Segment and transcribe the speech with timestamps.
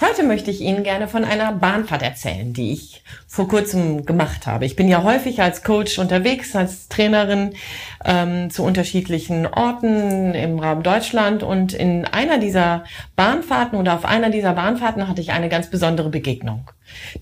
[0.00, 4.64] Heute möchte ich Ihnen gerne von einer Bahnfahrt erzählen, die ich vor kurzem gemacht habe.
[4.64, 7.54] Ich bin ja häufig als Coach unterwegs, als Trainerin
[8.04, 12.82] ähm, zu unterschiedlichen Orten im Raum Deutschland und in einer dieser
[13.14, 16.68] Bahnfahrten oder auf einer dieser Bahnfahrten hatte ich eine ganz besondere Begegnung.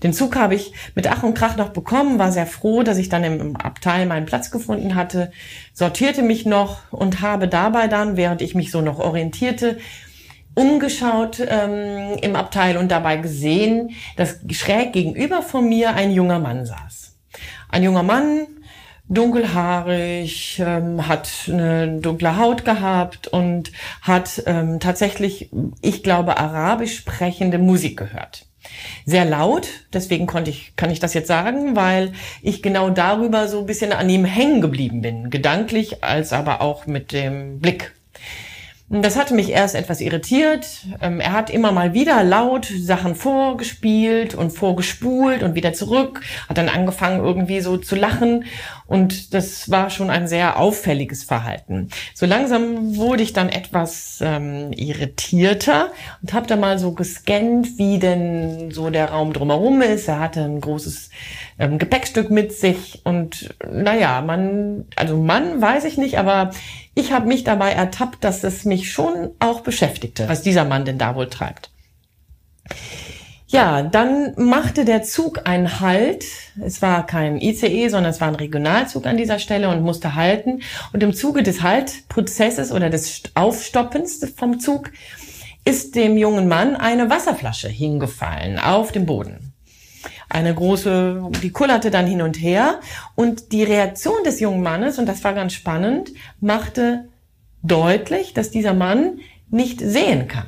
[0.01, 3.07] Den Zug habe ich mit Ach und Krach noch bekommen, war sehr froh, dass ich
[3.07, 5.31] dann im Abteil meinen Platz gefunden hatte,
[5.73, 9.77] sortierte mich noch und habe dabei dann, während ich mich so noch orientierte,
[10.55, 16.65] umgeschaut ähm, im Abteil und dabei gesehen, dass schräg gegenüber von mir ein junger Mann
[16.65, 17.17] saß.
[17.69, 18.47] Ein junger Mann,
[19.09, 25.49] dunkelhaarig, ähm, hat eine dunkle Haut gehabt und hat ähm, tatsächlich,
[25.81, 28.45] ich glaube, arabisch sprechende Musik gehört.
[29.05, 33.59] Sehr laut, deswegen konnte ich, kann ich das jetzt sagen, weil ich genau darüber so
[33.59, 37.93] ein bisschen an ihm hängen geblieben bin, gedanklich als aber auch mit dem Blick.
[39.01, 40.67] Das hatte mich erst etwas irritiert.
[41.01, 46.59] Ähm, er hat immer mal wieder laut Sachen vorgespielt und vorgespult und wieder zurück, hat
[46.59, 48.45] dann angefangen irgendwie so zu lachen
[48.85, 51.89] und das war schon ein sehr auffälliges Verhalten.
[52.13, 55.91] So langsam wurde ich dann etwas ähm, irritierter
[56.21, 60.07] und habe da mal so gescannt, wie denn so der Raum drumherum ist.
[60.07, 61.09] Er hatte ein großes
[61.59, 66.51] ähm, Gepäckstück mit sich und naja, man, also Mann weiß ich nicht, aber
[66.95, 70.97] ich habe mich dabei ertappt, dass es mich schon auch beschäftigte, was dieser Mann denn
[70.97, 71.69] da wohl treibt.
[73.53, 76.25] Ja, dann machte der Zug einen Halt.
[76.59, 80.63] Es war kein ICE, sondern es war ein Regionalzug an dieser Stelle und musste halten.
[80.91, 84.89] Und im Zuge des Haltprozesses oder des Aufstoppens vom Zug
[85.65, 89.52] ist dem jungen Mann eine Wasserflasche hingefallen auf dem Boden.
[90.29, 92.79] Eine große, die kullerte dann hin und her.
[93.15, 97.09] Und die Reaktion des jungen Mannes, und das war ganz spannend, machte
[97.61, 99.19] deutlich, dass dieser Mann
[99.49, 100.47] nicht sehen kann.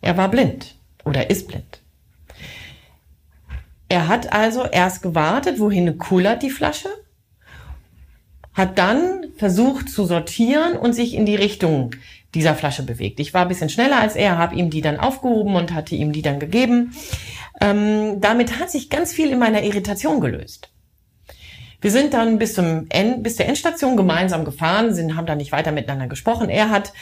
[0.00, 1.82] Er war blind oder ist blind.
[3.88, 6.90] Er hat also erst gewartet, wohin kullert die Flasche,
[8.52, 11.92] hat dann versucht zu sortieren und sich in die Richtung
[12.34, 13.20] dieser Flasche bewegt.
[13.20, 16.12] Ich war ein bisschen schneller als er, habe ihm die dann aufgehoben und hatte ihm
[16.12, 16.92] die dann gegeben.
[17.60, 20.70] Ähm, damit hat sich ganz viel in meiner Irritation gelöst.
[21.80, 25.52] Wir sind dann bis zum End, bis zur Endstation gemeinsam gefahren, sind, haben dann nicht
[25.52, 26.48] weiter miteinander gesprochen.
[26.48, 26.92] Er hat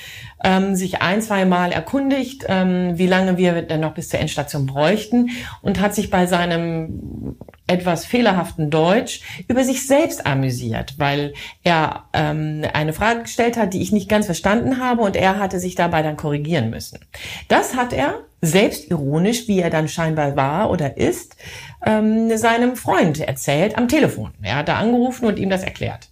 [0.44, 4.66] ähm, sich ein, zwei Mal erkundigt, ähm, wie lange wir dann noch bis zur Endstation
[4.66, 5.30] bräuchten
[5.62, 11.34] und hat sich bei seinem etwas fehlerhaften Deutsch über sich selbst amüsiert, weil
[11.64, 15.58] er ähm, eine Frage gestellt hat, die ich nicht ganz verstanden habe und er hatte
[15.58, 17.00] sich dabei dann korrigieren müssen.
[17.48, 21.36] Das hat er selbstironisch, wie er dann scheinbar war oder ist,
[21.84, 24.32] ähm, seinem Freund erzählt am Telefon.
[24.42, 26.08] Er hat da angerufen und ihm das erklärt.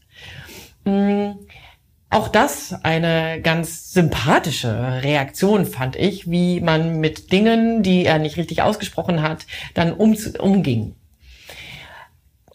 [0.85, 1.37] Mhm.
[2.11, 8.37] Auch das eine ganz sympathische Reaktion fand ich, wie man mit Dingen, die er nicht
[8.37, 10.95] richtig ausgesprochen hat, dann um, umging.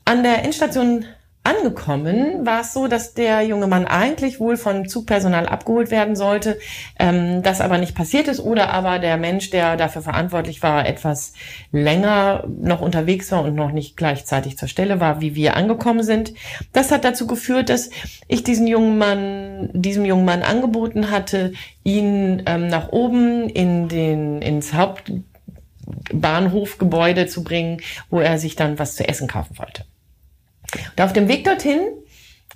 [0.10, 1.06] An der Endstation
[1.44, 6.58] angekommen war es so, dass der junge Mann eigentlich wohl von Zugpersonal abgeholt werden sollte,
[6.98, 11.34] ähm, das aber nicht passiert ist oder aber der Mensch, der dafür verantwortlich war, etwas
[11.72, 16.34] länger noch unterwegs war und noch nicht gleichzeitig zur Stelle war, wie wir angekommen sind.
[16.74, 17.92] Das hat dazu geführt, dass
[18.28, 21.54] ich diesen jungen Mann, diesem jungen Mann angeboten hatte,
[21.84, 27.80] ihn ähm, nach oben in den ins Hauptbahnhofgebäude zu bringen,
[28.10, 29.84] wo er sich dann was zu essen kaufen wollte.
[30.76, 31.80] Und auf dem Weg dorthin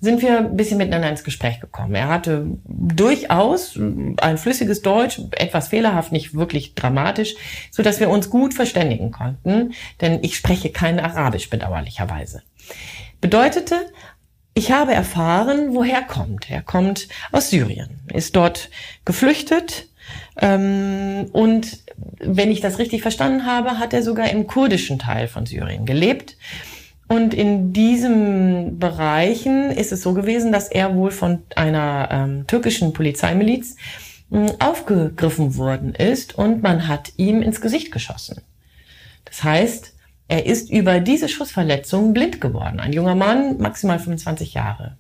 [0.04, 1.96] sind wir ein bisschen miteinander ins Gespräch gekommen.
[1.96, 3.80] Er hatte durchaus
[4.18, 7.36] ein flüssiges Deutsch, etwas fehlerhaft, nicht wirklich dramatisch,
[7.72, 12.44] so dass wir uns gut verständigen konnten, denn ich spreche kein Arabisch bedauerlicherweise.
[13.22, 13.76] Bedeutete,
[14.54, 16.50] ich habe erfahren, woher er kommt.
[16.52, 18.70] Er kommt aus Syrien, ist dort
[19.06, 19.88] geflüchtet
[20.42, 21.84] ähm, und
[22.20, 26.36] wenn ich das richtig verstanden habe, hat er sogar im kurdischen Teil von Syrien gelebt
[27.08, 32.94] und in diesen Bereichen ist es so gewesen, dass er wohl von einer ähm, türkischen
[32.94, 33.76] Polizeimiliz
[34.32, 38.42] äh, aufgegriffen worden ist und man hat ihm ins Gesicht geschossen.
[39.26, 39.94] Das heißt,
[40.28, 42.80] er ist über diese Schussverletzung blind geworden.
[42.80, 44.98] Ein junger Mann, maximal 25 Jahre.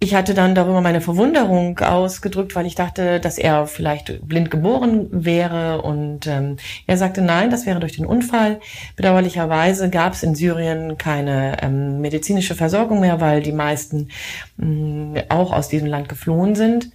[0.00, 5.08] Ich hatte dann darüber meine Verwunderung ausgedrückt, weil ich dachte, dass er vielleicht blind geboren
[5.10, 5.82] wäre.
[5.82, 6.56] Und ähm,
[6.86, 8.60] er sagte, nein, das wäre durch den Unfall.
[8.94, 14.08] Bedauerlicherweise gab es in Syrien keine ähm, medizinische Versorgung mehr, weil die meisten
[14.56, 16.90] mh, auch aus diesem Land geflohen sind.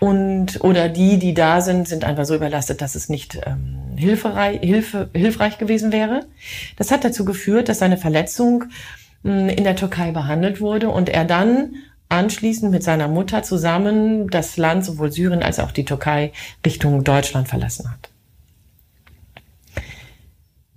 [0.00, 4.58] Und oder die, die da sind, sind einfach so überlastet, dass es nicht ähm, hilfreich,
[4.60, 6.26] Hilfe, hilfreich gewesen wäre.
[6.76, 8.64] Das hat dazu geführt, dass seine Verletzung
[9.22, 11.76] mh, in der Türkei behandelt wurde und er dann
[12.12, 16.32] anschließend mit seiner Mutter zusammen das Land, sowohl Syrien als auch die Türkei,
[16.64, 18.11] Richtung Deutschland verlassen hat.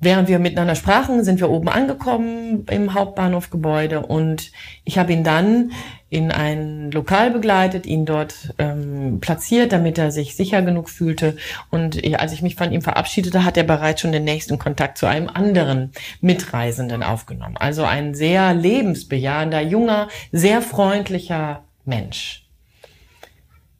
[0.05, 4.51] Während wir miteinander sprachen, sind wir oben angekommen im Hauptbahnhofgebäude und
[4.83, 5.71] ich habe ihn dann
[6.11, 11.37] in ein Lokal begleitet, ihn dort ähm, platziert, damit er sich sicher genug fühlte.
[11.71, 15.07] Und als ich mich von ihm verabschiedete, hat er bereits schon den nächsten Kontakt zu
[15.07, 15.91] einem anderen
[16.21, 17.57] Mitreisenden aufgenommen.
[17.57, 22.45] Also ein sehr lebensbejahender, junger, sehr freundlicher Mensch.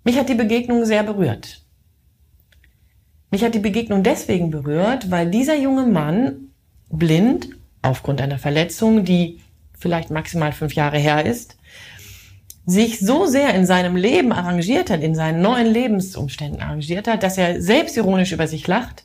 [0.04, 1.65] Mich hat die Begegnung sehr berührt.
[3.36, 6.54] Mich hat die Begegnung deswegen berührt, weil dieser junge Mann
[6.90, 7.50] blind
[7.82, 9.42] aufgrund einer Verletzung, die
[9.78, 11.58] vielleicht maximal fünf Jahre her ist,
[12.66, 17.38] sich so sehr in seinem Leben arrangiert hat, in seinen neuen Lebensumständen arrangiert hat, dass
[17.38, 19.04] er selbstironisch über sich lacht,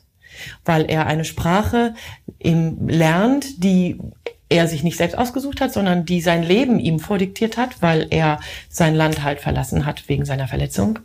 [0.63, 1.93] weil er eine Sprache
[2.39, 3.99] ihm lernt, die
[4.47, 8.39] er sich nicht selbst ausgesucht hat, sondern die sein Leben ihm vordiktiert hat, weil er
[8.69, 10.99] sein Land halt verlassen hat wegen seiner Verletzung.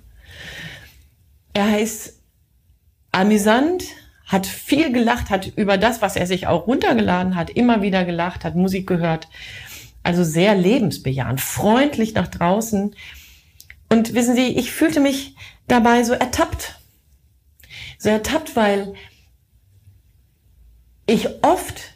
[1.55, 2.16] Er heißt
[3.17, 3.85] amüsant,
[4.27, 8.45] hat viel gelacht, hat über das, was er sich auch runtergeladen hat, immer wieder gelacht,
[8.45, 9.29] hat Musik gehört.
[10.03, 12.95] Also sehr lebensbejahend, freundlich nach draußen.
[13.89, 15.35] Und wissen Sie, ich fühlte mich
[15.67, 16.79] dabei so ertappt.
[17.99, 18.95] So ertappt, weil
[21.07, 21.95] ich oft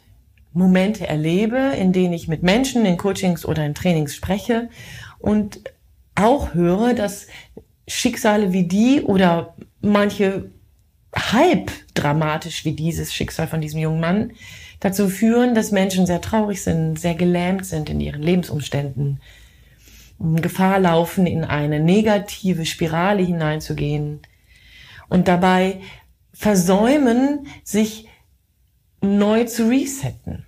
[0.52, 4.70] Momente erlebe, in denen ich mit Menschen in Coachings oder in Trainings spreche
[5.18, 5.60] und
[6.14, 7.26] auch höre, dass
[7.86, 10.50] Schicksale wie die oder manche
[11.14, 14.32] halb dramatisch wie dieses Schicksal von diesem jungen Mann
[14.80, 19.20] dazu führen, dass Menschen sehr traurig sind, sehr gelähmt sind in ihren Lebensumständen,
[20.18, 24.20] Gefahr laufen, in eine negative Spirale hineinzugehen
[25.08, 25.80] und dabei
[26.32, 28.06] versäumen, sich
[29.00, 30.46] neu zu resetten.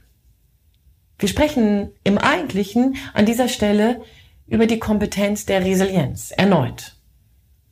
[1.19, 4.03] Wir sprechen im Eigentlichen an dieser Stelle
[4.47, 6.97] über die Kompetenz der Resilienz erneut.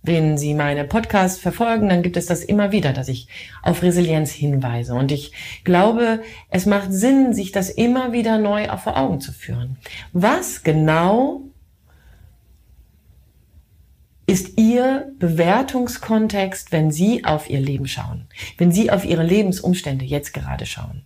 [0.03, 3.29] Wenn Sie meine Podcasts verfolgen, dann gibt es das immer wieder, dass ich
[3.63, 4.95] auf Resilienz hinweise.
[4.95, 5.33] Und ich
[5.65, 9.77] glaube, es macht Sinn, sich das immer wieder neu vor Augen zu führen.
[10.13, 11.43] Was genau
[14.27, 18.29] ist Ihr Bewertungskontext, wenn Sie auf Ihr Leben schauen?
[18.57, 21.03] Wenn Sie auf Ihre Lebensumstände jetzt gerade schauen?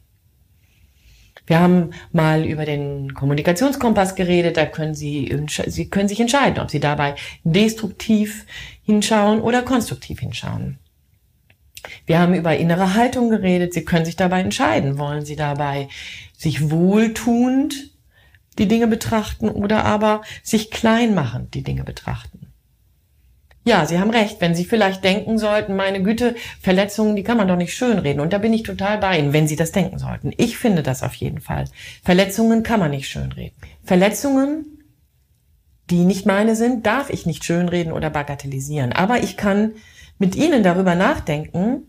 [1.46, 4.56] Wir haben mal über den Kommunikationskompass geredet.
[4.56, 5.34] Da können Sie,
[5.66, 7.14] Sie können sich entscheiden, ob Sie dabei
[7.44, 8.46] destruktiv
[8.82, 10.78] hinschauen oder konstruktiv hinschauen.
[12.06, 13.74] Wir haben über innere Haltung geredet.
[13.74, 14.98] Sie können sich dabei entscheiden.
[14.98, 15.88] Wollen Sie dabei
[16.36, 17.90] sich wohltuend
[18.58, 22.43] die Dinge betrachten oder aber sich klein machen die Dinge betrachten?
[23.66, 27.48] Ja, Sie haben recht, wenn Sie vielleicht denken sollten, meine Güte, Verletzungen, die kann man
[27.48, 28.20] doch nicht schönreden.
[28.20, 30.32] Und da bin ich total bei Ihnen, wenn Sie das denken sollten.
[30.36, 31.64] Ich finde das auf jeden Fall.
[32.02, 33.56] Verletzungen kann man nicht schönreden.
[33.82, 34.82] Verletzungen,
[35.88, 38.92] die nicht meine sind, darf ich nicht schönreden oder bagatellisieren.
[38.92, 39.72] Aber ich kann
[40.18, 41.84] mit Ihnen darüber nachdenken,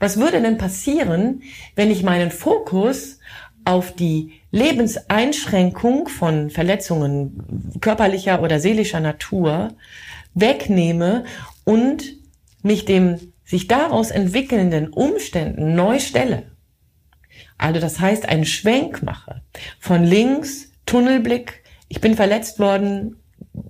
[0.00, 1.42] was würde denn passieren,
[1.74, 3.18] wenn ich meinen Fokus
[3.64, 9.74] auf die Lebenseinschränkung von Verletzungen körperlicher oder seelischer Natur
[10.40, 11.24] wegnehme
[11.64, 12.04] und
[12.62, 16.50] mich dem sich daraus entwickelnden Umständen neu stelle.
[17.56, 19.42] Also das heißt, einen Schwenk mache
[19.80, 23.16] von links, Tunnelblick, ich bin verletzt worden,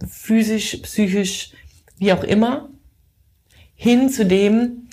[0.06, 1.52] physisch, psychisch,
[1.98, 2.68] wie auch immer,
[3.74, 4.87] hin zu dem,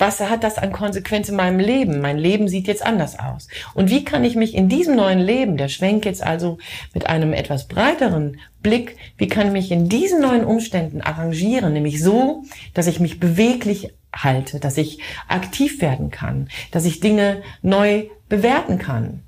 [0.00, 2.00] was hat das an Konsequenz in meinem Leben?
[2.00, 3.48] Mein Leben sieht jetzt anders aus.
[3.74, 6.58] Und wie kann ich mich in diesem neuen Leben, der schwenkt jetzt also
[6.94, 11.72] mit einem etwas breiteren Blick, wie kann ich mich in diesen neuen Umständen arrangieren?
[11.74, 17.42] Nämlich so, dass ich mich beweglich halte, dass ich aktiv werden kann, dass ich Dinge
[17.62, 19.22] neu bewerten kann.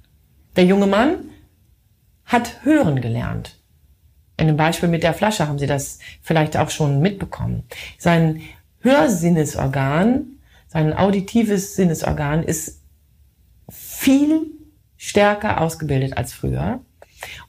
[0.56, 1.30] Der junge Mann
[2.24, 3.58] hat hören gelernt.
[4.38, 7.64] In dem Beispiel mit der Flasche haben Sie das vielleicht auch schon mitbekommen.
[7.98, 8.40] Sein
[8.80, 10.38] Hörsinnesorgan
[10.72, 12.80] sein auditives Sinnesorgan ist
[13.68, 14.46] viel
[14.96, 16.80] stärker ausgebildet als früher.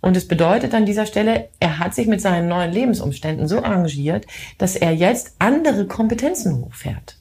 [0.02, 4.28] Und es bedeutet an dieser Stelle, er hat sich mit seinen neuen Lebensumständen so arrangiert,
[4.58, 7.18] dass er jetzt andere Kompetenzen hochfährt.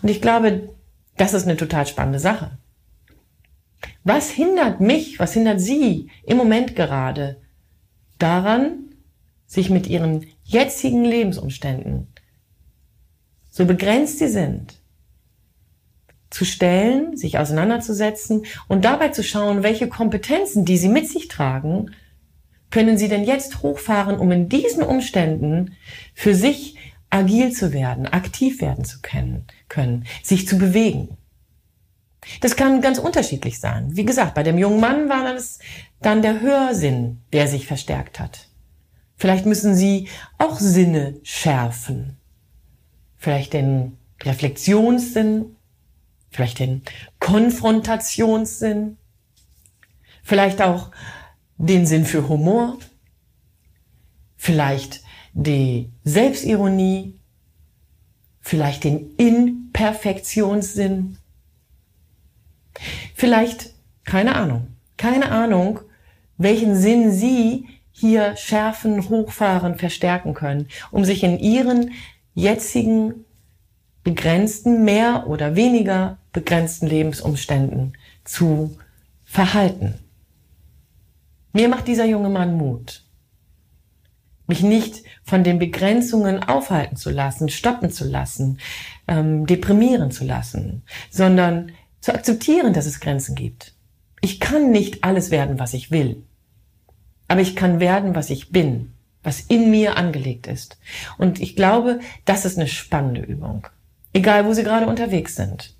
[0.00, 0.70] Und ich glaube,
[1.16, 2.56] das ist eine total spannende Sache.
[4.04, 7.40] Was hindert mich, was hindert Sie im Moment gerade
[8.18, 8.94] daran,
[9.46, 12.06] sich mit ihren jetzigen Lebensumständen,
[13.50, 14.81] so begrenzt sie sind,
[16.32, 21.90] zu stellen, sich auseinanderzusetzen und dabei zu schauen, welche Kompetenzen, die sie mit sich tragen,
[22.70, 25.76] können sie denn jetzt hochfahren, um in diesen Umständen
[26.14, 26.76] für sich
[27.10, 31.18] agil zu werden, aktiv werden zu können, können sich zu bewegen.
[32.40, 33.88] Das kann ganz unterschiedlich sein.
[33.94, 35.58] Wie gesagt, bei dem jungen Mann war das
[36.00, 38.48] dann der Hörsinn, der sich verstärkt hat.
[39.16, 40.08] Vielleicht müssen Sie
[40.38, 42.16] auch Sinne schärfen.
[43.18, 45.56] Vielleicht den Reflexionssinn,
[46.32, 46.82] vielleicht den
[47.20, 48.96] Konfrontationssinn,
[50.22, 50.90] vielleicht auch
[51.58, 52.78] den Sinn für Humor,
[54.36, 55.02] vielleicht
[55.34, 57.18] die Selbstironie,
[58.40, 61.18] vielleicht den Imperfektionssinn,
[63.14, 63.74] vielleicht,
[64.04, 65.80] keine Ahnung, keine Ahnung,
[66.38, 71.92] welchen Sinn Sie hier schärfen, hochfahren, verstärken können, um sich in Ihren
[72.34, 73.24] jetzigen
[74.04, 78.76] begrenzten, mehr oder weniger begrenzten Lebensumständen zu
[79.24, 79.94] verhalten.
[81.52, 83.04] Mir macht dieser junge Mann Mut,
[84.46, 88.58] mich nicht von den Begrenzungen aufhalten zu lassen, stoppen zu lassen,
[89.06, 93.74] ähm, deprimieren zu lassen, sondern zu akzeptieren, dass es Grenzen gibt.
[94.20, 96.22] Ich kann nicht alles werden, was ich will,
[97.28, 98.92] aber ich kann werden, was ich bin,
[99.22, 100.78] was in mir angelegt ist.
[101.18, 103.66] Und ich glaube, das ist eine spannende Übung.
[104.12, 105.74] Egal, wo Sie gerade unterwegs sind.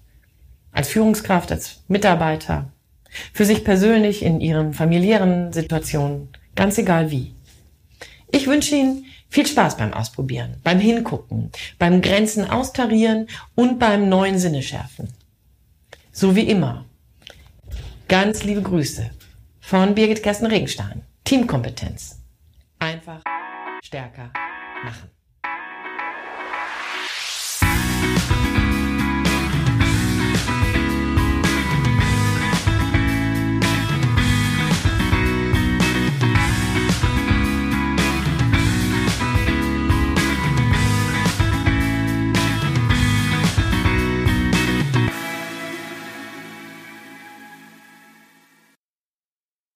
[0.72, 2.72] Als Führungskraft, als Mitarbeiter,
[3.32, 7.34] für sich persönlich, in Ihren familiären Situationen, ganz egal wie.
[8.30, 14.38] Ich wünsche Ihnen viel Spaß beim Ausprobieren, beim Hingucken, beim Grenzen austarieren und beim neuen
[14.38, 15.08] Sinne schärfen.
[16.10, 16.86] So wie immer.
[18.08, 19.10] Ganz liebe Grüße
[19.60, 21.02] von Birgit Kersten Regenstein.
[21.24, 22.18] Teamkompetenz.
[22.78, 23.22] Einfach
[23.82, 24.32] stärker
[24.84, 25.11] machen.